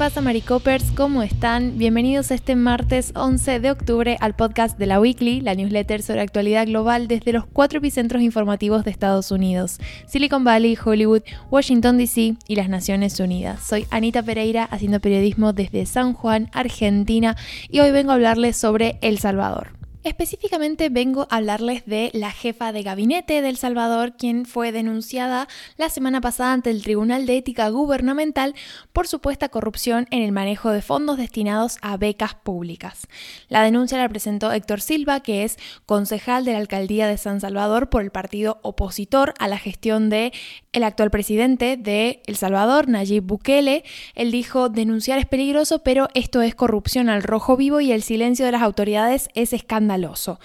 pasa, 0.00 0.22
Maricopers? 0.22 0.92
¿Cómo 0.92 1.22
están? 1.22 1.76
Bienvenidos 1.76 2.30
este 2.30 2.56
martes 2.56 3.12
11 3.14 3.60
de 3.60 3.70
octubre 3.70 4.16
al 4.20 4.34
podcast 4.34 4.78
de 4.78 4.86
la 4.86 4.98
Weekly, 4.98 5.42
la 5.42 5.54
newsletter 5.54 6.00
sobre 6.00 6.22
actualidad 6.22 6.66
global 6.66 7.06
desde 7.06 7.34
los 7.34 7.44
cuatro 7.44 7.80
epicentros 7.80 8.22
informativos 8.22 8.82
de 8.82 8.92
Estados 8.92 9.30
Unidos: 9.30 9.78
Silicon 10.06 10.42
Valley, 10.42 10.78
Hollywood, 10.82 11.20
Washington 11.50 11.98
DC 11.98 12.34
y 12.48 12.56
las 12.56 12.70
Naciones 12.70 13.20
Unidas. 13.20 13.62
Soy 13.62 13.86
Anita 13.90 14.22
Pereira, 14.22 14.64
haciendo 14.64 15.00
periodismo 15.00 15.52
desde 15.52 15.84
San 15.84 16.14
Juan, 16.14 16.48
Argentina, 16.54 17.36
y 17.68 17.80
hoy 17.80 17.90
vengo 17.90 18.12
a 18.12 18.14
hablarles 18.14 18.56
sobre 18.56 18.98
El 19.02 19.18
Salvador. 19.18 19.79
Específicamente 20.02 20.88
vengo 20.88 21.26
a 21.28 21.36
hablarles 21.36 21.84
de 21.84 22.10
la 22.14 22.30
jefa 22.30 22.72
de 22.72 22.82
gabinete 22.82 23.42
de 23.42 23.50
El 23.50 23.58
Salvador, 23.58 24.16
quien 24.16 24.46
fue 24.46 24.72
denunciada 24.72 25.46
la 25.76 25.90
semana 25.90 26.22
pasada 26.22 26.54
ante 26.54 26.70
el 26.70 26.82
Tribunal 26.82 27.26
de 27.26 27.36
Ética 27.36 27.68
Gubernamental 27.68 28.54
por 28.94 29.06
supuesta 29.06 29.50
corrupción 29.50 30.06
en 30.10 30.22
el 30.22 30.32
manejo 30.32 30.70
de 30.70 30.80
fondos 30.80 31.18
destinados 31.18 31.76
a 31.82 31.98
becas 31.98 32.34
públicas. 32.34 33.08
La 33.48 33.62
denuncia 33.62 33.98
la 33.98 34.08
presentó 34.08 34.50
Héctor 34.50 34.80
Silva, 34.80 35.20
que 35.20 35.44
es 35.44 35.58
concejal 35.84 36.46
de 36.46 36.52
la 36.52 36.58
alcaldía 36.60 37.06
de 37.06 37.18
San 37.18 37.42
Salvador 37.42 37.90
por 37.90 38.00
el 38.00 38.10
partido 38.10 38.58
opositor 38.62 39.34
a 39.38 39.48
la 39.48 39.58
gestión 39.58 40.08
de 40.08 40.32
el 40.72 40.84
actual 40.84 41.10
presidente 41.10 41.76
de 41.76 42.22
El 42.26 42.36
Salvador, 42.36 42.88
Nayib 42.88 43.24
Bukele. 43.24 43.84
Él 44.14 44.30
dijo, 44.30 44.68
denunciar 44.68 45.18
es 45.18 45.26
peligroso, 45.26 45.80
pero 45.82 46.08
esto 46.14 46.42
es 46.42 46.54
corrupción 46.54 47.08
al 47.08 47.22
rojo 47.22 47.56
vivo 47.56 47.80
y 47.80 47.92
el 47.92 48.02
silencio 48.02 48.46
de 48.46 48.52
las 48.52 48.62
autoridades 48.62 49.28
es 49.34 49.52
escandaloso 49.52 50.38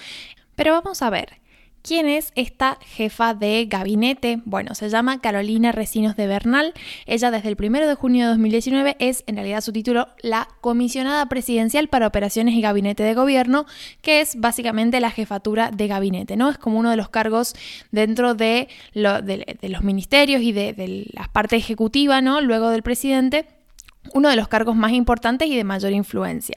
pero 0.55 0.71
vamos 0.71 1.01
a 1.01 1.09
ver, 1.09 1.39
¿Quién 1.85 2.09
es 2.09 2.31
esta 2.33 2.79
jefa 2.81 3.35
de 3.35 3.67
gabinete? 3.69 4.41
Bueno, 4.45 4.73
se 4.73 4.89
llama 4.89 5.21
Carolina 5.21 5.71
Recinos 5.71 6.15
de 6.15 6.25
Bernal. 6.25 6.73
Ella 7.05 7.29
desde 7.29 7.49
el 7.49 7.57
1 7.59 7.85
de 7.85 7.93
junio 7.93 8.23
de 8.23 8.29
2019 8.31 8.95
es, 8.97 9.23
en 9.27 9.35
realidad 9.35 9.61
su 9.61 9.71
título, 9.71 10.07
la 10.23 10.47
comisionada 10.61 11.27
presidencial 11.27 11.87
para 11.87 12.07
operaciones 12.07 12.55
y 12.55 12.61
gabinete 12.61 13.03
de 13.03 13.13
gobierno, 13.13 13.67
que 14.01 14.19
es 14.19 14.39
básicamente 14.39 14.99
la 14.99 15.11
jefatura 15.11 15.69
de 15.69 15.85
gabinete, 15.85 16.35
¿no? 16.37 16.49
Es 16.49 16.57
como 16.57 16.79
uno 16.79 16.89
de 16.89 16.97
los 16.97 17.09
cargos 17.09 17.53
dentro 17.91 18.33
de, 18.33 18.67
los 18.95 19.83
ministerios 19.83 20.41
y 20.41 20.53
de, 20.53 20.73
de 20.73 21.05
la 21.13 21.29
parte 21.31 21.55
ejecutiva, 21.55 22.19
¿no? 22.19 22.41
Luego 22.41 22.71
del 22.71 22.81
presidente, 22.81 23.45
uno 24.15 24.29
de 24.29 24.35
los 24.35 24.47
cargos 24.47 24.75
más 24.75 24.91
importantes 24.93 25.47
y 25.47 25.55
de 25.55 25.63
mayor 25.63 25.91
influencia. 25.91 26.55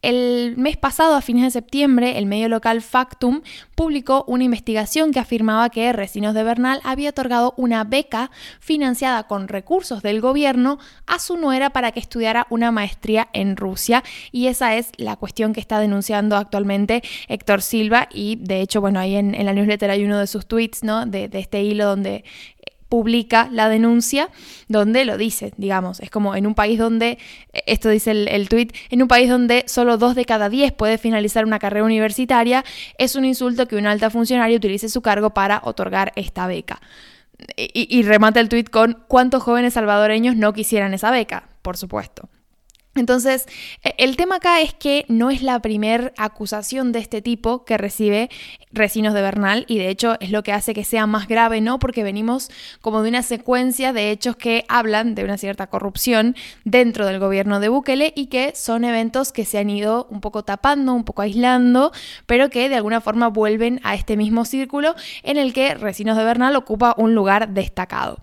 El 0.00 0.54
mes 0.56 0.76
pasado, 0.76 1.16
a 1.16 1.20
fines 1.20 1.42
de 1.42 1.50
septiembre, 1.50 2.18
el 2.18 2.26
medio 2.26 2.48
local 2.48 2.82
Factum 2.82 3.42
publicó 3.74 4.24
una 4.28 4.44
investigación 4.44 5.12
que 5.12 5.18
afirmaba 5.18 5.70
que 5.70 5.92
Resinos 5.92 6.34
de 6.34 6.44
Bernal 6.44 6.80
había 6.84 7.10
otorgado 7.10 7.52
una 7.56 7.82
beca 7.82 8.30
financiada 8.60 9.24
con 9.26 9.48
recursos 9.48 10.00
del 10.02 10.20
gobierno 10.20 10.78
a 11.06 11.18
su 11.18 11.36
nuera 11.36 11.70
para 11.70 11.90
que 11.90 11.98
estudiara 11.98 12.46
una 12.48 12.70
maestría 12.70 13.28
en 13.32 13.56
Rusia 13.56 14.04
y 14.30 14.46
esa 14.46 14.76
es 14.76 14.92
la 14.98 15.16
cuestión 15.16 15.52
que 15.52 15.60
está 15.60 15.80
denunciando 15.80 16.36
actualmente 16.36 17.02
Héctor 17.26 17.60
Silva 17.60 18.08
y 18.12 18.36
de 18.36 18.60
hecho, 18.60 18.80
bueno, 18.80 19.00
ahí 19.00 19.16
en, 19.16 19.32
la 19.44 19.52
newsletter 19.52 19.90
hay 19.90 20.04
uno 20.04 20.18
de 20.18 20.28
sus 20.28 20.46
tweets, 20.46 20.84
¿no? 20.84 21.06
De, 21.06 21.28
de 21.28 21.40
este 21.40 21.62
hilo 21.64 21.86
donde 21.86 22.24
publica 22.88 23.48
la 23.52 23.68
denuncia 23.68 24.30
donde 24.68 25.04
lo 25.04 25.16
dice, 25.16 25.52
digamos. 25.56 26.00
Es 26.00 26.10
como 26.10 26.34
en 26.34 26.46
un 26.46 26.54
país 26.54 26.78
donde, 26.78 27.18
eh, 27.52 27.62
esto 27.66 27.88
dice 27.88 28.12
el, 28.12 28.28
el 28.28 28.48
tweet, 28.48 28.68
en 28.90 29.02
un 29.02 29.08
país 29.08 29.28
donde 29.28 29.64
solo 29.66 29.98
dos 29.98 30.14
de 30.14 30.24
cada 30.24 30.48
diez 30.48 30.72
puede 30.72 30.98
finalizar 30.98 31.44
una 31.44 31.58
carrera 31.58 31.84
universitaria, 31.84 32.64
es 32.98 33.16
un 33.16 33.24
insulto 33.24 33.68
que 33.68 33.76
un 33.76 33.86
alta 33.86 34.10
funcionario 34.10 34.56
utilice 34.56 34.88
su 34.88 35.02
cargo 35.02 35.30
para 35.30 35.60
otorgar 35.64 36.12
esta 36.16 36.46
beca. 36.46 36.80
Y, 37.56 37.86
y 37.96 38.02
remata 38.02 38.40
el 38.40 38.48
tuit 38.48 38.68
con 38.68 39.04
cuántos 39.06 39.42
jóvenes 39.42 39.74
salvadoreños 39.74 40.34
no 40.34 40.52
quisieran 40.52 40.92
esa 40.94 41.10
beca, 41.10 41.48
por 41.62 41.76
supuesto. 41.76 42.28
Entonces, 42.98 43.46
e, 43.82 43.94
el 43.98 44.16
tema 44.16 44.36
acá 44.36 44.60
es 44.60 44.74
que 44.74 45.04
no 45.08 45.30
es 45.30 45.42
la 45.42 45.60
primera 45.60 46.12
acusación 46.16 46.92
de 46.92 46.98
este 46.98 47.22
tipo 47.22 47.64
que 47.64 47.78
recibe 47.78 48.30
Recinos 48.70 49.14
de 49.14 49.22
Bernal 49.22 49.64
y 49.68 49.78
de 49.78 49.88
hecho 49.88 50.16
es 50.20 50.30
lo 50.30 50.42
que 50.42 50.52
hace 50.52 50.74
que 50.74 50.84
sea 50.84 51.06
más 51.06 51.28
grave, 51.28 51.60
¿no? 51.60 51.78
Porque 51.78 52.02
venimos 52.02 52.50
como 52.80 53.02
de 53.02 53.08
una 53.08 53.22
secuencia 53.22 53.92
de 53.92 54.10
hechos 54.10 54.36
que 54.36 54.64
hablan 54.68 55.14
de 55.14 55.24
una 55.24 55.38
cierta 55.38 55.68
corrupción 55.68 56.36
dentro 56.64 57.06
del 57.06 57.18
gobierno 57.18 57.60
de 57.60 57.68
Bukele 57.68 58.12
y 58.14 58.26
que 58.26 58.54
son 58.54 58.84
eventos 58.84 59.32
que 59.32 59.44
se 59.44 59.58
han 59.58 59.70
ido 59.70 60.06
un 60.10 60.20
poco 60.20 60.44
tapando, 60.44 60.92
un 60.92 61.04
poco 61.04 61.22
aislando, 61.22 61.92
pero 62.26 62.50
que 62.50 62.68
de 62.68 62.76
alguna 62.76 63.00
forma 63.00 63.28
vuelven 63.28 63.80
a 63.84 63.94
este 63.94 64.16
mismo 64.16 64.44
círculo 64.44 64.94
en 65.22 65.38
el 65.38 65.52
que 65.52 65.74
Recinos 65.74 66.16
de 66.16 66.24
Bernal 66.24 66.56
ocupa 66.56 66.94
un 66.98 67.14
lugar 67.14 67.48
destacado. 67.50 68.22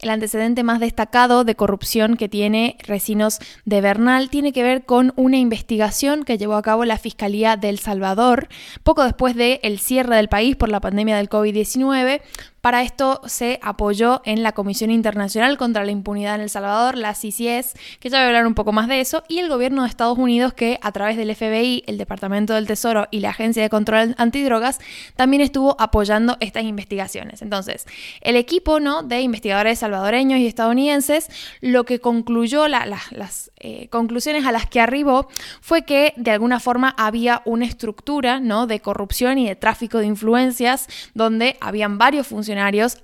El 0.00 0.10
antecedente 0.10 0.62
más 0.62 0.80
destacado 0.80 1.44
de 1.44 1.54
corrupción 1.54 2.16
que 2.16 2.28
tiene 2.28 2.76
Resinos 2.86 3.38
de 3.64 3.80
Bernal 3.80 4.28
tiene 4.28 4.52
que 4.52 4.62
ver 4.62 4.84
con 4.84 5.12
una 5.16 5.38
investigación 5.38 6.24
que 6.24 6.36
llevó 6.36 6.56
a 6.56 6.62
cabo 6.62 6.84
la 6.84 6.98
Fiscalía 6.98 7.56
del 7.56 7.78
Salvador 7.78 8.48
poco 8.82 9.04
después 9.04 9.34
del 9.34 9.78
cierre 9.78 10.16
del 10.16 10.28
país 10.28 10.56
por 10.56 10.68
la 10.68 10.80
pandemia 10.80 11.16
del 11.16 11.30
COVID-19 11.30 12.20
para 12.64 12.80
esto 12.80 13.20
se 13.26 13.60
apoyó 13.60 14.22
en 14.24 14.42
la 14.42 14.52
Comisión 14.52 14.90
Internacional 14.90 15.58
contra 15.58 15.84
la 15.84 15.90
Impunidad 15.90 16.36
en 16.36 16.40
El 16.40 16.48
Salvador, 16.48 16.96
la 16.96 17.12
CCS, 17.12 17.74
que 18.00 18.08
ya 18.08 18.16
voy 18.16 18.24
a 18.24 18.26
hablar 18.28 18.46
un 18.46 18.54
poco 18.54 18.72
más 18.72 18.88
de 18.88 19.00
eso, 19.00 19.22
y 19.28 19.40
el 19.40 19.50
gobierno 19.50 19.82
de 19.82 19.88
Estados 19.90 20.16
Unidos 20.16 20.54
que 20.54 20.78
a 20.80 20.90
través 20.90 21.18
del 21.18 21.36
FBI, 21.36 21.84
el 21.86 21.98
Departamento 21.98 22.54
del 22.54 22.66
Tesoro 22.66 23.06
y 23.10 23.20
la 23.20 23.28
Agencia 23.28 23.62
de 23.62 23.68
Control 23.68 24.14
Antidrogas 24.16 24.78
también 25.14 25.42
estuvo 25.42 25.76
apoyando 25.78 26.38
estas 26.40 26.64
investigaciones. 26.64 27.42
Entonces, 27.42 27.84
el 28.22 28.34
equipo 28.34 28.80
¿no? 28.80 29.02
de 29.02 29.20
investigadores 29.20 29.80
salvadoreños 29.80 30.38
y 30.40 30.46
estadounidenses 30.46 31.28
lo 31.60 31.84
que 31.84 32.00
concluyó, 32.00 32.66
las 32.66 33.50
eh, 33.58 33.88
conclusiones 33.88 34.46
a 34.46 34.52
las 34.52 34.64
que 34.64 34.80
arribó 34.80 35.28
fue 35.60 35.82
que 35.82 36.14
de 36.16 36.30
alguna 36.30 36.60
forma 36.60 36.94
había 36.96 37.42
una 37.44 37.66
estructura 37.66 38.40
¿no? 38.40 38.66
de 38.66 38.80
corrupción 38.80 39.36
y 39.36 39.48
de 39.48 39.54
tráfico 39.54 39.98
de 39.98 40.06
influencias 40.06 40.88
donde 41.12 41.58
habían 41.60 41.98
varios 41.98 42.26
funcionarios 42.26 42.53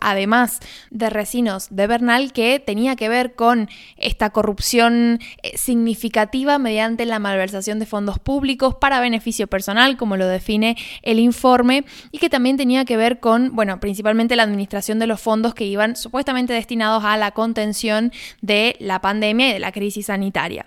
además 0.00 0.60
de 0.90 1.10
Resinos 1.10 1.68
de 1.70 1.86
Bernal, 1.86 2.32
que 2.32 2.58
tenía 2.60 2.96
que 2.96 3.08
ver 3.08 3.34
con 3.34 3.68
esta 3.96 4.30
corrupción 4.30 5.20
eh, 5.42 5.56
significativa 5.56 6.58
mediante 6.58 7.06
la 7.06 7.18
malversación 7.18 7.78
de 7.78 7.86
fondos 7.86 8.18
públicos 8.18 8.74
para 8.80 9.00
beneficio 9.00 9.46
personal, 9.46 9.96
como 9.96 10.16
lo 10.16 10.26
define 10.26 10.76
el 11.02 11.18
informe, 11.18 11.84
y 12.10 12.18
que 12.18 12.30
también 12.30 12.56
tenía 12.56 12.84
que 12.84 12.96
ver 12.96 13.20
con, 13.20 13.54
bueno, 13.54 13.80
principalmente 13.80 14.36
la 14.36 14.42
administración 14.42 14.98
de 14.98 15.06
los 15.06 15.20
fondos 15.20 15.54
que 15.54 15.64
iban 15.64 15.96
supuestamente 15.96 16.52
destinados 16.52 17.04
a 17.04 17.16
la 17.16 17.32
contención 17.32 18.12
de 18.40 18.76
la 18.80 19.00
pandemia 19.00 19.50
y 19.50 19.52
de 19.52 19.58
la 19.58 19.72
crisis 19.72 20.06
sanitaria. 20.06 20.66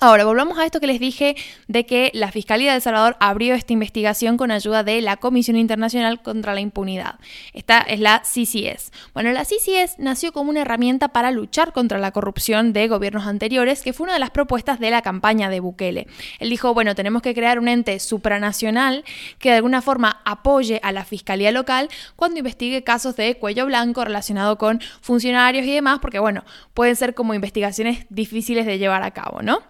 Ahora, 0.00 0.24
volvamos 0.24 0.58
a 0.58 0.64
esto 0.64 0.80
que 0.80 0.86
les 0.86 0.98
dije 0.98 1.36
de 1.68 1.86
que 1.86 2.10
la 2.14 2.32
Fiscalía 2.32 2.70
de 2.70 2.76
El 2.76 2.82
Salvador 2.82 3.16
abrió 3.20 3.54
esta 3.54 3.72
investigación 3.72 4.36
con 4.36 4.50
ayuda 4.50 4.82
de 4.82 5.00
la 5.00 5.16
Comisión 5.16 5.56
Internacional 5.56 6.22
contra 6.22 6.54
la 6.54 6.60
Impunidad. 6.60 7.20
Esta 7.52 7.80
es 7.80 8.00
la 8.00 8.22
CCS. 8.22 8.90
Bueno, 9.14 9.30
la 9.32 9.44
CCS 9.44 9.98
nació 9.98 10.32
como 10.32 10.50
una 10.50 10.62
herramienta 10.62 11.08
para 11.08 11.30
luchar 11.30 11.72
contra 11.72 11.98
la 11.98 12.10
corrupción 12.10 12.72
de 12.72 12.88
gobiernos 12.88 13.26
anteriores, 13.26 13.82
que 13.82 13.92
fue 13.92 14.04
una 14.04 14.14
de 14.14 14.20
las 14.20 14.30
propuestas 14.30 14.80
de 14.80 14.90
la 14.90 15.02
campaña 15.02 15.50
de 15.50 15.60
Bukele. 15.60 16.06
Él 16.40 16.50
dijo, 16.50 16.74
bueno, 16.74 16.94
tenemos 16.94 17.22
que 17.22 17.34
crear 17.34 17.58
un 17.58 17.68
ente 17.68 18.00
supranacional 18.00 19.04
que 19.38 19.50
de 19.50 19.56
alguna 19.56 19.82
forma 19.82 20.20
apoye 20.24 20.80
a 20.82 20.92
la 20.92 21.04
Fiscalía 21.04 21.52
local 21.52 21.88
cuando 22.16 22.38
investigue 22.38 22.82
casos 22.82 23.14
de 23.16 23.36
cuello 23.36 23.66
blanco 23.66 24.04
relacionado 24.04 24.58
con 24.58 24.80
funcionarios 25.00 25.66
y 25.66 25.74
demás, 25.74 25.98
porque 26.00 26.18
bueno, 26.18 26.44
pueden 26.74 26.96
ser 26.96 27.14
como 27.14 27.34
investigaciones 27.34 28.06
difíciles 28.08 28.66
de 28.66 28.78
llevar 28.78 29.02
a 29.02 29.10
cabo, 29.12 29.42
¿no? 29.42 29.60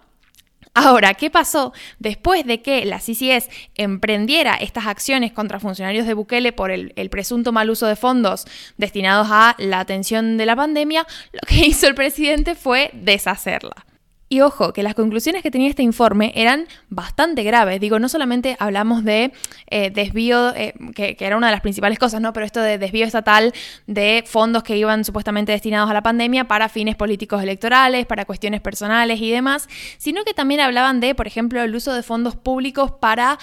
Ahora, 0.75 1.13
¿qué 1.13 1.29
pasó 1.29 1.71
después 1.99 2.45
de 2.45 2.63
que 2.63 2.83
la 2.85 2.97
CCS 2.97 3.49
emprendiera 3.75 4.55
estas 4.55 4.87
acciones 4.87 5.31
contra 5.31 5.59
funcionarios 5.59 6.07
de 6.07 6.15
Bukele 6.15 6.51
por 6.51 6.71
el, 6.71 6.91
presunto 7.11 7.51
mal 7.51 7.69
uso 7.69 7.85
de 7.85 7.95
fondos 7.95 8.45
destinados 8.77 9.27
a 9.29 9.55
la 9.59 9.79
atención 9.79 10.35
de 10.37 10.47
la 10.47 10.55
pandemia? 10.55 11.05
Lo 11.31 11.41
que 11.47 11.55
hizo 11.67 11.87
el 11.87 11.93
presidente 11.93 12.55
fue 12.55 12.89
deshacerla. 12.93 13.85
Y 14.33 14.41
ojo, 14.41 14.73
que 14.73 14.81
las 14.81 14.95
conclusiones 14.95 15.43
que 15.43 15.51
tenía 15.51 15.69
este 15.69 15.83
informe 15.83 16.31
eran 16.33 16.65
bastante 16.89 17.43
graves. 17.43 17.79
Digo, 17.79 17.99
no 17.99 18.09
solamente 18.09 18.57
hablamos 18.57 19.03
de 19.03 19.31
eh, 19.69 19.91
desvío, 19.91 20.55
eh, 20.55 20.73
que, 20.95 21.15
era 21.19 21.37
una 21.37 21.49
de 21.49 21.51
las 21.51 21.61
principales 21.61 21.99
cosas, 21.99 22.19
¿no? 22.19 22.33
Pero 22.33 22.43
esto 22.43 22.59
de 22.59 22.79
desvío 22.79 23.05
estatal 23.05 23.53
de 23.85 24.23
fondos 24.25 24.63
que 24.63 24.75
iban 24.75 25.05
supuestamente 25.05 25.51
destinados 25.51 25.87
a 25.87 25.93
la 25.93 26.01
pandemia 26.01 26.47
para 26.47 26.67
fines 26.67 26.95
políticos 26.95 27.43
electorales, 27.43 28.07
para 28.07 28.25
cuestiones 28.25 28.59
personales 28.59 29.21
y 29.21 29.29
demás, 29.29 29.69
sino 29.99 30.23
que 30.23 30.33
también 30.33 30.61
hablaban 30.61 30.99
de, 30.99 31.13
por 31.13 31.27
ejemplo, 31.27 31.61
el 31.61 31.75
uso 31.75 31.93
de 31.93 32.01
fondos 32.01 32.35
públicos 32.35 32.91
para 32.99 33.37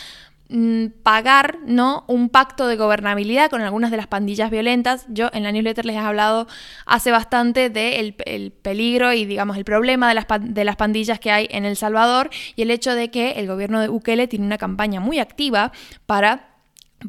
pagar 1.04 1.58
¿no? 1.64 2.04
un 2.08 2.28
pacto 2.28 2.66
de 2.66 2.76
gobernabilidad 2.76 3.50
con 3.50 3.60
algunas 3.60 3.90
de 3.90 3.96
las 3.96 4.08
pandillas 4.08 4.50
violentas. 4.50 5.06
Yo 5.08 5.28
en 5.32 5.44
la 5.44 5.52
newsletter 5.52 5.86
les 5.86 5.96
he 5.96 6.00
hablado 6.00 6.48
hace 6.86 7.12
bastante 7.12 7.70
del 7.70 8.16
el 8.26 8.50
peligro 8.50 9.12
y 9.12 9.26
digamos 9.26 9.56
el 9.56 9.64
problema 9.64 10.08
de 10.08 10.14
las, 10.14 10.26
de 10.40 10.64
las 10.64 10.76
pandillas 10.76 11.20
que 11.20 11.30
hay 11.30 11.46
en 11.50 11.64
El 11.64 11.76
Salvador 11.76 12.30
y 12.56 12.62
el 12.62 12.70
hecho 12.70 12.94
de 12.94 13.10
que 13.10 13.32
el 13.32 13.46
gobierno 13.46 13.80
de 13.80 13.88
Ukele 13.88 14.26
tiene 14.26 14.44
una 14.44 14.58
campaña 14.58 14.98
muy 14.98 15.20
activa 15.20 15.70
para 16.06 16.50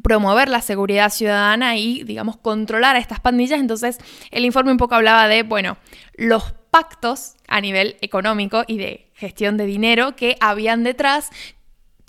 promover 0.02 0.48
la 0.48 0.62
seguridad 0.62 1.10
ciudadana 1.10 1.76
y, 1.76 2.04
digamos, 2.04 2.36
controlar 2.36 2.96
a 2.96 2.98
estas 2.98 3.20
pandillas. 3.20 3.60
Entonces, 3.60 3.98
el 4.30 4.44
informe 4.44 4.70
un 4.70 4.78
poco 4.78 4.94
hablaba 4.94 5.28
de, 5.28 5.42
bueno, 5.42 5.76
los 6.14 6.54
pactos 6.70 7.34
a 7.48 7.60
nivel 7.60 7.96
económico 8.00 8.64
y 8.66 8.78
de 8.78 9.10
gestión 9.14 9.58
de 9.58 9.66
dinero 9.66 10.16
que 10.16 10.36
habían 10.40 10.84
detrás 10.84 11.30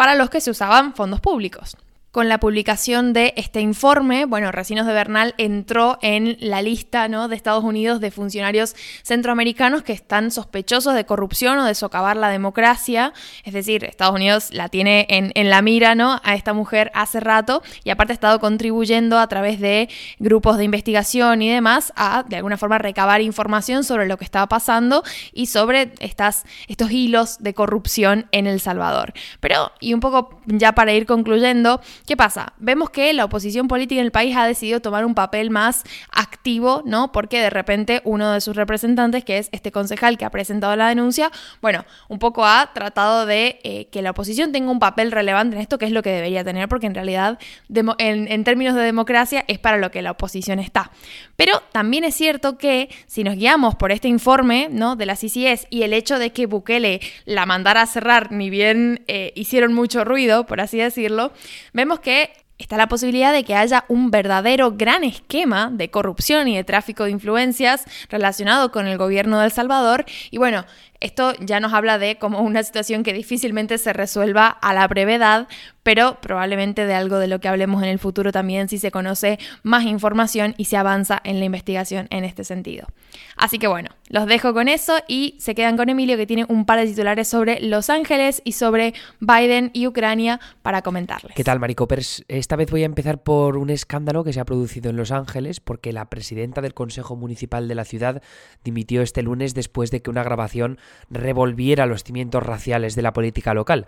para 0.04 0.16
los 0.16 0.30
que 0.30 0.42
se 0.42 0.52
usaban 0.52 0.94
fondos 0.94 1.22
públicos 1.22 1.78
con 2.14 2.30
la 2.30 2.40
publicación 2.40 3.12
de 3.12 3.34
este 3.38 3.60
informe, 3.60 4.26
bueno, 4.26 4.52
Recinos 4.52 4.86
de 4.86 4.94
Bernal 4.94 5.34
entró 5.40 5.98
en 6.04 6.38
la 6.40 6.62
lista 6.62 7.08
¿no? 7.08 7.28
de 7.28 7.36
Estados 7.36 7.64
Unidos 7.64 8.00
de 8.02 8.12
funcionarios 8.12 8.76
centroamericanos 9.02 9.82
que 9.82 9.94
están 9.94 10.30
sospechosos 10.30 10.94
de 10.94 11.08
corrupción 11.08 11.58
o 11.58 11.66
de 11.66 11.74
socavar 11.74 12.16
la 12.16 12.30
democracia. 12.30 13.14
Es 13.44 13.54
decir, 13.54 13.84
Estados 13.84 14.14
Unidos 14.14 14.50
la 14.52 14.70
tiene 14.70 15.08
en, 15.10 15.32
en 15.34 15.50
la 15.50 15.64
mira 15.64 15.96
¿no? 15.96 16.22
a 16.24 16.36
esta 16.36 16.54
mujer 16.54 16.92
hace 16.94 17.20
rato 17.20 17.64
y 17.84 17.90
aparte 17.90 18.14
ha 18.14 18.14
estado 18.14 18.40
contribuyendo 18.40 19.18
a 19.18 19.26
través 19.26 19.60
de 19.60 19.90
grupos 20.20 20.60
de 20.60 20.66
investigación 20.66 21.42
y 21.42 21.50
demás 21.50 21.94
a, 21.96 22.26
de 22.30 22.36
alguna 22.36 22.58
forma, 22.58 22.78
recabar 22.78 23.22
información 23.22 23.84
sobre 23.84 24.06
lo 24.06 24.18
que 24.18 24.26
estaba 24.26 24.48
pasando 24.48 25.04
y 25.32 25.48
sobre 25.48 25.94
estas, 26.00 26.46
estos 26.68 26.92
hilos 26.92 27.42
de 27.42 27.56
corrupción 27.56 28.28
en 28.32 28.46
El 28.46 28.60
Salvador. 28.60 29.14
Pero, 29.40 29.72
y 29.80 29.96
un 29.96 30.00
poco 30.00 30.40
ya 30.46 30.74
para 30.74 30.94
ir 30.94 31.08
concluyendo, 31.08 31.82
¿Qué 32.06 32.18
pasa? 32.18 32.52
Vemos 32.58 32.90
que 32.90 33.14
la 33.14 33.24
oposición 33.24 33.70
política 33.70 34.02
en 34.02 34.06
el 34.06 34.12
país 34.12 34.36
ha 34.36 34.46
decidido 34.46 34.82
tomar 34.82 35.06
un 35.06 35.16
papel 35.16 35.50
más 35.50 35.84
activo, 36.12 36.82
¿no? 36.86 37.14
Porque 37.14 37.40
de 37.40 37.50
repente 37.50 38.02
uno 38.04 38.34
de 38.34 38.42
sus 38.42 38.58
representantes, 38.58 39.24
que 39.24 39.38
es 39.38 39.48
este 39.54 39.72
concejal 39.72 40.18
que 40.18 40.26
ha 40.26 40.30
presentado 40.30 40.76
la 40.76 40.90
denuncia, 40.90 41.32
bueno, 41.62 41.86
un 42.10 42.20
poco 42.20 42.46
ha 42.46 42.72
tratado 42.74 43.26
de 43.26 43.62
eh, 43.64 43.88
que 43.90 44.02
la 44.02 44.12
oposición 44.12 44.52
tenga 44.52 44.70
un 44.70 44.80
papel 44.80 45.14
relevante 45.14 45.56
en 45.56 45.62
esto, 45.62 45.78
que 45.78 45.86
es 45.86 45.94
lo 45.94 46.04
que 46.04 46.10
debería 46.10 46.44
tener, 46.44 46.68
porque 46.68 46.88
en 46.88 46.94
realidad, 46.94 47.40
en, 47.70 48.44
términos 48.44 48.76
de 48.76 48.82
democracia, 48.82 49.46
es 49.48 49.60
para 49.60 49.78
lo 49.78 49.90
que 49.90 50.02
la 50.02 50.12
oposición 50.12 50.60
está. 50.60 50.92
Pero 51.38 51.64
también 51.72 52.04
es 52.04 52.16
cierto 52.16 52.58
que 52.58 52.90
si 53.08 53.24
nos 53.24 53.36
guiamos 53.36 53.76
por 53.76 53.94
este 53.94 54.10
informe, 54.10 54.68
¿no? 54.70 54.98
De 54.98 55.06
la 55.06 55.16
CCS 55.16 55.68
y 55.70 55.84
el 55.84 55.94
hecho 55.94 56.20
de 56.20 56.32
que 56.32 56.48
Bukele 56.48 57.00
la 57.24 57.46
mandara 57.46 57.84
a 57.84 57.86
cerrar, 57.86 58.34
ni 58.34 58.50
bien 58.50 59.06
eh, 59.08 59.32
hicieron 59.36 59.74
mucho 59.74 60.04
ruido, 60.04 60.46
por 60.46 60.60
así 60.60 60.80
decirlo, 60.80 61.32
vemos 61.72 61.93
que 62.00 62.32
está 62.58 62.78
la 62.78 62.88
posibilidad 62.88 63.34
de 63.34 63.44
que 63.44 63.56
haya 63.56 63.86
un 63.88 64.12
verdadero 64.12 64.72
gran 64.72 65.04
esquema 65.04 65.70
de 65.72 65.90
corrupción 65.90 66.48
y 66.48 66.56
de 66.56 66.64
tráfico 66.64 67.04
de 67.04 67.12
influencias 67.12 67.86
relacionado 68.10 68.72
con 68.72 68.88
el 68.88 68.98
gobierno 68.98 69.40
de 69.40 69.46
El 69.46 69.52
Salvador. 69.52 70.06
Y 70.32 70.38
bueno, 70.38 70.66
esto 71.04 71.34
ya 71.40 71.60
nos 71.60 71.74
habla 71.74 72.00
de 72.00 72.18
como 72.18 72.40
una 72.40 72.64
situación 72.64 73.04
que 73.04 73.12
difícilmente 73.12 73.78
se 73.78 73.92
resuelva 73.92 74.48
a 74.48 74.74
la 74.74 74.88
brevedad, 74.88 75.50
pero 75.84 76.18
probablemente 76.22 76.86
de 76.86 76.94
algo 76.94 77.20
de 77.20 77.28
lo 77.28 77.40
que 77.40 77.50
hablemos 77.50 77.84
en 77.84 77.90
el 77.90 78.00
futuro 78.00 78.32
también 78.32 78.70
si 78.70 78.78
se 78.78 78.90
conoce 78.90 79.38
más 79.64 79.84
información 79.84 80.56
y 80.58 80.66
se 80.66 80.78
avanza 80.78 81.20
en 81.26 81.40
la 81.40 81.46
investigación 81.46 82.08
en 82.10 82.24
este 82.24 82.46
sentido. 82.46 82.88
Así 83.36 83.60
que 83.60 83.68
bueno, 83.68 83.90
los 84.08 84.28
dejo 84.28 84.54
con 84.54 84.70
eso 84.70 84.98
y 85.08 85.36
se 85.40 85.56
quedan 85.56 85.76
con 85.76 85.90
Emilio 85.90 86.16
que 86.16 86.26
tiene 86.26 86.46
un 86.48 86.66
par 86.66 86.80
de 86.80 86.86
titulares 86.86 87.28
sobre 87.28 87.60
Los 87.60 87.90
Ángeles 87.90 88.42
y 88.46 88.54
sobre 88.54 88.94
Biden 89.20 89.72
y 89.74 89.88
Ucrania 89.88 90.40
para 90.62 90.84
comentarles. 90.84 91.36
¿Qué 91.36 91.44
tal, 91.44 91.60
Maricopers? 91.60 92.24
Esta 92.30 92.56
vez 92.56 92.72
voy 92.72 92.84
a 92.84 92.86
empezar 92.86 93.22
por 93.22 93.58
un 93.58 93.70
escándalo 93.70 94.24
que 94.24 94.32
se 94.32 94.40
ha 94.40 94.46
producido 94.46 94.90
en 94.90 94.96
Los 94.96 95.12
Ángeles 95.12 95.60
porque 95.60 95.92
la 95.92 96.10
presidenta 96.10 96.62
del 96.62 96.74
Consejo 96.74 97.18
Municipal 97.18 97.68
de 97.68 97.76
la 97.76 97.84
ciudad 97.84 98.22
dimitió 98.64 99.02
este 99.02 99.22
lunes 99.22 99.54
después 99.54 99.92
de 99.92 100.02
que 100.02 100.10
una 100.10 100.24
grabación 100.24 100.80
revolviera 101.10 101.86
los 101.86 102.04
cimientos 102.04 102.44
raciales 102.44 102.96
de 102.96 103.02
la 103.02 103.14
política 103.14 103.54
local. 103.54 103.86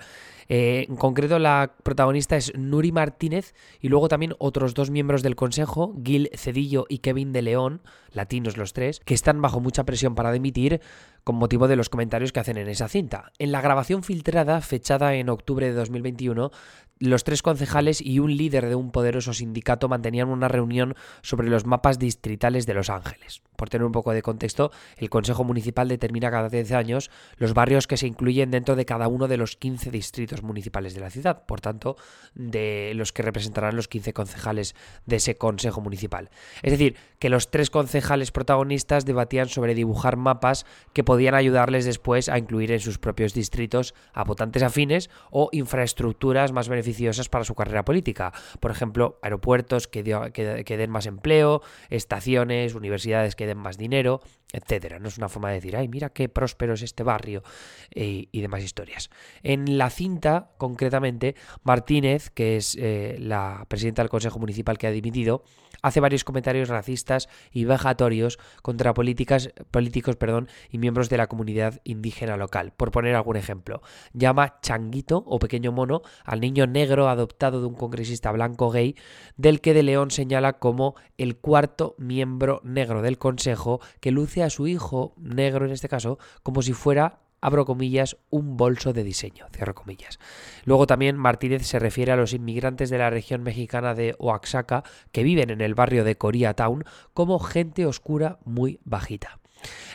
Eh, 0.47 0.85
en 0.87 0.95
concreto, 0.95 1.39
la 1.39 1.73
protagonista 1.83 2.37
es 2.37 2.53
Nuri 2.55 2.91
Martínez 2.91 3.53
y 3.81 3.89
luego 3.89 4.07
también 4.07 4.35
otros 4.37 4.73
dos 4.73 4.91
miembros 4.91 5.23
del 5.23 5.35
Consejo, 5.35 5.95
Gil 6.03 6.29
Cedillo 6.35 6.85
y 6.87 6.99
Kevin 6.99 7.31
de 7.31 7.41
León, 7.41 7.81
latinos 8.11 8.57
los 8.57 8.73
tres, 8.73 8.99
que 8.99 9.15
están 9.15 9.41
bajo 9.41 9.59
mucha 9.59 9.85
presión 9.85 10.13
para 10.13 10.31
dimitir 10.31 10.81
con 11.23 11.37
motivo 11.37 11.67
de 11.67 11.75
los 11.75 11.89
comentarios 11.89 12.31
que 12.31 12.39
hacen 12.39 12.57
en 12.57 12.69
esa 12.69 12.87
cinta. 12.87 13.31
En 13.39 13.51
la 13.51 13.61
grabación 13.61 14.03
filtrada, 14.03 14.61
fechada 14.61 15.15
en 15.15 15.29
octubre 15.29 15.65
de 15.65 15.73
2021, 15.73 16.51
los 16.99 17.25
tres 17.25 17.41
concejales 17.41 17.99
y 18.01 18.19
un 18.19 18.35
líder 18.35 18.67
de 18.67 18.75
un 18.75 18.91
poderoso 18.91 19.33
sindicato 19.33 19.89
mantenían 19.89 20.29
una 20.29 20.47
reunión 20.47 20.95
sobre 21.21 21.49
los 21.49 21.65
mapas 21.65 21.99
distritales 21.99 22.65
de 22.65 22.73
Los 22.73 22.89
Ángeles. 22.89 23.41
Por 23.57 23.69
tener 23.69 23.85
un 23.85 23.91
poco 23.91 24.11
de 24.11 24.21
contexto, 24.21 24.71
el 24.97 25.09
Consejo 25.09 25.43
Municipal 25.43 25.87
determina 25.87 26.31
cada 26.31 26.49
10 26.49 26.71
años 26.73 27.11
los 27.37 27.53
barrios 27.53 27.87
que 27.87 27.97
se 27.97 28.07
incluyen 28.07 28.51
dentro 28.51 28.75
de 28.75 28.85
cada 28.85 29.07
uno 29.07 29.27
de 29.27 29.37
los 29.37 29.55
15 29.55 29.91
distritos 29.91 30.43
municipales 30.43 30.93
de 30.93 31.01
la 31.01 31.09
ciudad, 31.09 31.45
por 31.45 31.61
tanto, 31.61 31.97
de 32.33 32.93
los 32.95 33.11
que 33.11 33.23
representarán 33.23 33.75
los 33.75 33.87
15 33.87 34.13
concejales 34.13 34.75
de 35.05 35.17
ese 35.17 35.37
Consejo 35.37 35.81
Municipal. 35.81 36.29
Es 36.63 36.71
decir, 36.71 36.95
que 37.19 37.29
los 37.29 37.49
tres 37.49 37.69
concejales 37.69 38.31
protagonistas 38.31 39.05
debatían 39.05 39.49
sobre 39.49 39.75
dibujar 39.75 40.17
mapas 40.17 40.65
que 40.93 41.03
podían 41.03 41.35
ayudarles 41.35 41.85
después 41.85 42.29
a 42.29 42.37
incluir 42.37 42.71
en 42.71 42.79
sus 42.79 42.99
propios 42.99 43.33
distritos 43.33 43.95
a 44.13 44.23
votantes 44.23 44.63
afines 44.63 45.09
o 45.31 45.49
infraestructuras 45.51 46.51
más 46.51 46.67
beneficiosas 46.67 46.84
para 47.29 47.43
su 47.43 47.55
carrera 47.55 47.85
política. 47.85 48.33
Por 48.59 48.71
ejemplo, 48.71 49.19
aeropuertos 49.21 49.87
que, 49.87 50.03
den 50.03 50.89
más 50.89 51.05
empleo, 51.05 51.61
estaciones, 51.89 52.75
universidades 52.75 53.35
que 53.35 53.47
den 53.47 53.57
más 53.57 53.77
dinero, 53.77 54.21
etcétera. 54.51 54.99
No 54.99 55.07
es 55.07 55.17
una 55.17 55.29
forma 55.29 55.49
de 55.49 55.55
decir, 55.55 55.75
ay, 55.75 55.87
mira 55.87 56.09
qué 56.09 56.29
próspero 56.29 56.73
es 56.73 56.81
este 56.81 57.03
barrio 57.03 57.43
eh, 57.91 58.27
y 58.31 58.41
demás 58.41 58.63
historias. 58.63 59.09
En 59.43 59.77
la 59.77 59.89
cinta, 59.89 60.51
concretamente, 60.57 61.35
Martínez, 61.63 62.29
que 62.29 62.57
es 62.57 62.77
eh, 62.79 63.17
la 63.19 63.65
presidenta 63.67 64.01
del 64.01 64.09
Consejo 64.09 64.39
Municipal 64.39 64.77
que 64.77 64.87
ha 64.87 64.91
dimitido, 64.91 65.43
hace 65.85 65.99
varios 65.99 66.23
comentarios 66.23 66.69
racistas 66.69 67.29
y 67.51 67.65
vejatorios 67.65 68.39
contra 68.63 68.95
políticas, 68.95 69.51
políticos 69.69 70.15
perdón, 70.15 70.49
y 70.71 70.79
miembros 70.79 71.09
de 71.09 71.17
la 71.17 71.27
comunidad 71.27 71.79
indígena 71.83 72.37
local. 72.37 72.73
Por 72.75 72.89
poner 72.89 73.13
algún 73.13 73.35
ejemplo, 73.35 73.83
llama 74.11 74.59
changuito 74.61 75.23
o 75.27 75.37
pequeño 75.37 75.71
mono 75.71 76.01
al 76.23 76.41
niño 76.41 76.65
negro 76.65 77.07
adoptado 77.07 77.61
de 77.61 77.67
un 77.67 77.75
congresista 77.75 78.31
blanco 78.31 78.71
gay, 78.71 78.95
del 79.37 79.61
que 79.61 79.75
de 79.75 79.83
León 79.83 80.09
señala 80.09 80.53
como 80.53 80.95
el 81.19 81.37
cuarto 81.37 81.93
miembro 81.99 82.61
negro 82.63 83.03
del 83.03 83.19
Consejo 83.19 83.79
que 83.99 84.09
luce 84.09 84.41
a 84.41 84.49
su 84.49 84.65
hijo, 84.65 85.13
negro 85.17 85.67
en 85.67 85.71
este 85.71 85.87
caso, 85.87 86.17
como 86.41 86.63
si 86.63 86.73
fuera 86.73 87.24
abro 87.41 87.65
comillas, 87.65 88.17
un 88.29 88.57
bolso 88.57 88.93
de 88.93 89.03
diseño, 89.03 89.47
cierro 89.53 89.75
comillas. 89.75 90.19
Luego 90.65 90.87
también 90.87 91.17
Martínez 91.17 91.65
se 91.65 91.79
refiere 91.79 92.11
a 92.11 92.15
los 92.15 92.33
inmigrantes 92.33 92.89
de 92.89 92.97
la 92.97 93.09
región 93.09 93.43
mexicana 93.43 93.93
de 93.93 94.15
Oaxaca 94.19 94.83
que 95.11 95.23
viven 95.23 95.49
en 95.49 95.61
el 95.61 95.75
barrio 95.75 96.03
de 96.03 96.17
Koreatown 96.17 96.83
como 97.13 97.39
gente 97.39 97.85
oscura 97.85 98.39
muy 98.45 98.79
bajita. 98.83 99.39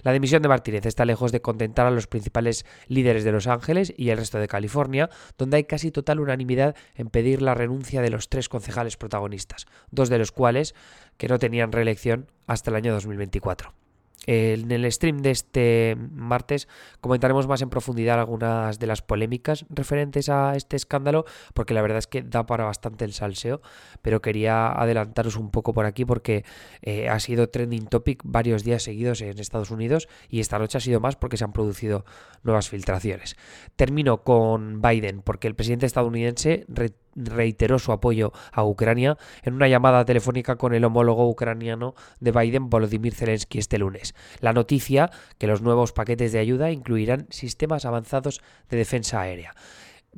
La 0.02 0.12
dimisión 0.12 0.42
de 0.42 0.48
Martínez 0.48 0.86
está 0.86 1.04
lejos 1.04 1.32
de 1.32 1.42
contentar 1.42 1.86
a 1.86 1.90
los 1.90 2.06
principales 2.06 2.64
líderes 2.88 3.24
de 3.24 3.32
Los 3.32 3.46
Ángeles 3.46 3.92
y 3.96 4.10
el 4.10 4.18
resto 4.18 4.38
de 4.38 4.48
California, 4.48 5.10
donde 5.38 5.58
hay 5.58 5.64
casi 5.64 5.90
total 5.90 6.20
unanimidad 6.20 6.74
en 6.94 7.08
pedir 7.08 7.42
la 7.42 7.54
renuncia 7.54 8.02
de 8.02 8.10
los 8.10 8.28
tres 8.28 8.48
concejales 8.48 8.96
protagonistas, 8.96 9.66
dos 9.90 10.08
de 10.08 10.18
los 10.18 10.32
cuales 10.32 10.74
que 11.16 11.28
no 11.28 11.38
tenían 11.38 11.72
reelección 11.72 12.30
hasta 12.46 12.70
el 12.70 12.76
año 12.76 12.92
2024. 12.92 13.79
En 14.26 14.70
el 14.70 14.90
stream 14.92 15.18
de 15.18 15.30
este 15.30 15.96
martes 16.12 16.68
comentaremos 17.00 17.48
más 17.48 17.62
en 17.62 17.70
profundidad 17.70 18.20
algunas 18.20 18.78
de 18.78 18.86
las 18.86 19.00
polémicas 19.00 19.64
referentes 19.70 20.28
a 20.28 20.56
este 20.56 20.76
escándalo, 20.76 21.24
porque 21.54 21.72
la 21.72 21.80
verdad 21.80 21.98
es 21.98 22.06
que 22.06 22.22
da 22.22 22.44
para 22.44 22.64
bastante 22.64 23.06
el 23.06 23.14
salseo, 23.14 23.62
pero 24.02 24.20
quería 24.20 24.70
adelantaros 24.72 25.36
un 25.36 25.50
poco 25.50 25.72
por 25.72 25.86
aquí 25.86 26.04
porque 26.04 26.44
eh, 26.82 27.08
ha 27.08 27.18
sido 27.18 27.48
trending 27.48 27.86
topic 27.86 28.20
varios 28.24 28.62
días 28.62 28.82
seguidos 28.82 29.22
en 29.22 29.38
Estados 29.38 29.70
Unidos 29.70 30.08
y 30.28 30.40
esta 30.40 30.58
noche 30.58 30.78
ha 30.78 30.82
sido 30.82 31.00
más 31.00 31.16
porque 31.16 31.38
se 31.38 31.44
han 31.44 31.52
producido 31.52 32.04
nuevas 32.42 32.68
filtraciones. 32.68 33.36
Termino 33.76 34.22
con 34.22 34.82
Biden, 34.82 35.22
porque 35.22 35.48
el 35.48 35.54
presidente 35.54 35.86
estadounidense 35.86 36.66
reiteró 37.14 37.78
su 37.78 37.92
apoyo 37.92 38.32
a 38.52 38.64
Ucrania 38.64 39.16
en 39.42 39.54
una 39.54 39.68
llamada 39.68 40.04
telefónica 40.04 40.56
con 40.56 40.74
el 40.74 40.84
homólogo 40.84 41.28
ucraniano 41.28 41.94
de 42.20 42.32
Biden, 42.32 42.70
Volodymyr 42.70 43.14
Zelensky, 43.14 43.58
este 43.58 43.78
lunes. 43.78 44.14
La 44.40 44.52
noticia 44.52 45.10
que 45.38 45.46
los 45.46 45.62
nuevos 45.62 45.92
paquetes 45.92 46.32
de 46.32 46.38
ayuda 46.38 46.70
incluirán 46.70 47.26
sistemas 47.30 47.84
avanzados 47.84 48.40
de 48.68 48.76
defensa 48.76 49.20
aérea. 49.20 49.54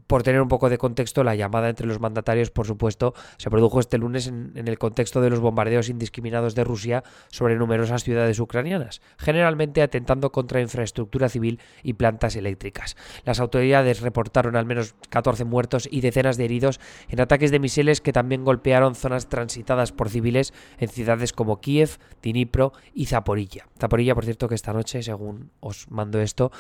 Por 0.07 0.23
tener 0.23 0.41
un 0.41 0.49
poco 0.49 0.71
de 0.71 0.79
contexto, 0.79 1.23
la 1.23 1.35
llamada 1.35 1.69
entre 1.69 1.87
los 1.87 2.01
mandatarios, 2.01 2.51
por 2.51 2.67
supuesto, 2.67 3.15
se 3.37 3.51
produjo 3.51 3.79
este 3.79 3.99
lunes 3.99 4.27
en, 4.27 4.53
el 4.55 4.79
contexto 4.79 5.21
de 5.21 5.29
los 5.29 5.41
bombardeos 5.41 5.91
indiscriminados 5.91 6.55
de 6.55 6.65
Rusia 6.65 7.05
sobre 7.29 7.57
numerosas 7.57 8.03
ciudades 8.03 8.39
ucranianas, 8.41 9.03
generalmente 9.19 9.83
atentando 9.83 10.33
contra 10.33 10.63
infraestructura 10.63 11.29
civil 11.29 11.61
y 11.83 11.93
plantas 11.93 12.37
eléctricas. 12.37 12.97
Las 13.25 13.39
autoridades 13.39 14.01
reportaron 14.01 14.57
al 14.57 14.65
menos 14.65 14.95
14 15.11 15.45
muertos 15.45 15.89
y 15.91 16.01
decenas 16.01 16.39
de 16.39 16.47
heridos 16.47 16.81
en 17.09 17.21
ataques 17.21 17.51
de 17.51 17.59
misiles 17.59 18.01
que 18.01 18.13
también 18.13 18.45
golpearon 18.45 18.95
zonas 18.95 19.29
transitadas 19.29 19.93
por 19.93 20.09
civiles 20.09 20.55
en 20.79 20.89
ciudades 20.89 21.35
como 21.35 21.61
Kiev, 21.61 21.99
Dnipro 22.23 22.73
y 22.95 23.07
Zaporilla. 23.07 23.69
Zaporilla, 23.79 24.15
por 24.15 24.25
cierto, 24.25 24.49
que 24.49 24.55
esta 24.55 24.73
noche, 24.73 25.03
según 25.03 25.51
os 25.61 25.91
mando 25.91 26.21
esto, 26.21 26.51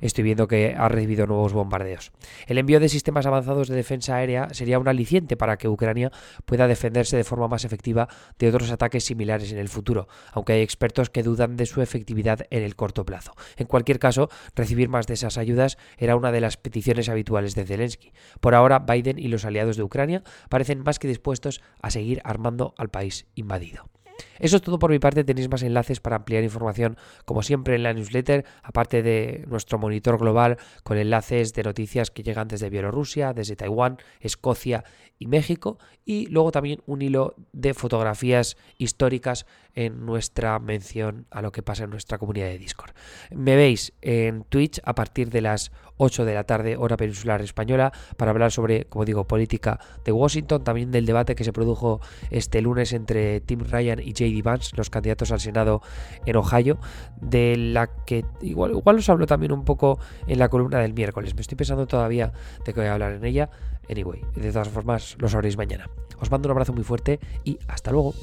estoy 0.00 0.24
viendo 0.24 0.46
que 0.46 0.74
ha 0.76 0.88
recibido 0.88 1.26
nuevos 1.26 1.54
bombardeos. 1.54 2.12
El 2.46 2.58
envío 2.58 2.80
de 2.82 2.88
sistemas 2.88 3.24
avanzados 3.24 3.68
de 3.68 3.76
defensa 3.76 4.16
aérea 4.16 4.48
sería 4.52 4.78
un 4.78 4.88
aliciente 4.88 5.36
para 5.36 5.56
que 5.56 5.68
Ucrania 5.68 6.12
pueda 6.44 6.68
defenderse 6.68 7.16
de 7.16 7.24
forma 7.24 7.48
más 7.48 7.64
efectiva 7.64 8.08
de 8.38 8.48
otros 8.48 8.70
ataques 8.70 9.04
similares 9.04 9.52
en 9.52 9.58
el 9.58 9.68
futuro, 9.68 10.08
aunque 10.32 10.52
hay 10.52 10.60
expertos 10.60 11.08
que 11.08 11.22
dudan 11.22 11.56
de 11.56 11.66
su 11.66 11.80
efectividad 11.80 12.46
en 12.50 12.62
el 12.62 12.76
corto 12.76 13.06
plazo. 13.06 13.32
En 13.56 13.66
cualquier 13.66 13.98
caso, 13.98 14.28
recibir 14.54 14.88
más 14.88 15.06
de 15.06 15.14
esas 15.14 15.38
ayudas 15.38 15.78
era 15.96 16.16
una 16.16 16.32
de 16.32 16.40
las 16.40 16.56
peticiones 16.56 17.08
habituales 17.08 17.54
de 17.54 17.64
Zelensky. 17.64 18.12
Por 18.40 18.54
ahora, 18.54 18.80
Biden 18.80 19.18
y 19.18 19.28
los 19.28 19.44
aliados 19.44 19.76
de 19.76 19.84
Ucrania 19.84 20.22
parecen 20.48 20.82
más 20.82 20.98
que 20.98 21.08
dispuestos 21.08 21.62
a 21.80 21.90
seguir 21.90 22.20
armando 22.24 22.74
al 22.76 22.90
país 22.90 23.26
invadido. 23.34 23.88
Eso 24.38 24.56
es 24.56 24.62
todo 24.62 24.78
por 24.78 24.90
mi 24.90 24.98
parte, 24.98 25.24
tenéis 25.24 25.48
más 25.48 25.62
enlaces 25.62 26.00
para 26.00 26.16
ampliar 26.16 26.42
información 26.42 26.96
como 27.24 27.42
siempre 27.42 27.74
en 27.74 27.82
la 27.82 27.92
newsletter, 27.92 28.44
aparte 28.62 29.02
de 29.02 29.44
nuestro 29.48 29.78
monitor 29.78 30.18
global 30.18 30.58
con 30.82 30.98
enlaces 30.98 31.52
de 31.54 31.62
noticias 31.62 32.10
que 32.10 32.22
llegan 32.22 32.48
desde 32.48 32.70
Bielorrusia, 32.70 33.32
desde 33.32 33.56
Taiwán, 33.56 33.98
Escocia 34.20 34.84
y 35.18 35.26
México, 35.26 35.78
y 36.04 36.26
luego 36.26 36.50
también 36.50 36.82
un 36.86 37.02
hilo 37.02 37.34
de 37.52 37.74
fotografías 37.74 38.56
históricas 38.76 39.46
en 39.74 40.04
nuestra 40.04 40.58
mención 40.58 41.26
a 41.30 41.42
lo 41.42 41.52
que 41.52 41.62
pasa 41.62 41.84
en 41.84 41.90
nuestra 41.90 42.18
comunidad 42.18 42.46
de 42.46 42.58
Discord. 42.58 42.92
Me 43.30 43.56
veis 43.56 43.92
en 44.00 44.44
Twitch 44.44 44.80
a 44.84 44.94
partir 44.94 45.30
de 45.30 45.40
las 45.40 45.72
8 45.96 46.24
de 46.24 46.34
la 46.34 46.44
tarde, 46.44 46.76
hora 46.76 46.96
peninsular 46.96 47.40
española, 47.42 47.92
para 48.16 48.30
hablar 48.30 48.50
sobre, 48.50 48.84
como 48.86 49.04
digo, 49.04 49.26
política 49.26 49.78
de 50.04 50.12
Washington, 50.12 50.64
también 50.64 50.90
del 50.90 51.06
debate 51.06 51.34
que 51.34 51.44
se 51.44 51.52
produjo 51.52 52.00
este 52.30 52.60
lunes 52.60 52.92
entre 52.92 53.40
Tim 53.40 53.60
Ryan 53.60 54.00
y 54.00 54.10
J.D. 54.10 54.42
Vance, 54.42 54.76
los 54.76 54.90
candidatos 54.90 55.30
al 55.32 55.40
Senado 55.40 55.80
en 56.26 56.36
Ohio, 56.36 56.78
de 57.20 57.56
la 57.56 57.88
que 58.04 58.24
igual, 58.40 58.72
igual 58.72 58.96
os 58.96 59.08
hablo 59.08 59.26
también 59.26 59.52
un 59.52 59.64
poco 59.64 59.98
en 60.26 60.38
la 60.38 60.48
columna 60.48 60.78
del 60.80 60.92
miércoles. 60.92 61.34
Me 61.34 61.40
estoy 61.40 61.56
pensando 61.56 61.86
todavía 61.86 62.32
de 62.64 62.72
que 62.72 62.80
voy 62.80 62.88
a 62.88 62.94
hablar 62.94 63.12
en 63.12 63.24
ella. 63.24 63.50
Anyway, 63.88 64.22
de 64.34 64.52
todas 64.52 64.68
formas, 64.68 65.16
lo 65.18 65.28
sabréis 65.28 65.56
mañana. 65.56 65.88
Os 66.18 66.30
mando 66.30 66.48
un 66.48 66.52
abrazo 66.52 66.72
muy 66.72 66.84
fuerte 66.84 67.20
y 67.44 67.58
hasta 67.68 67.90
luego. 67.90 68.14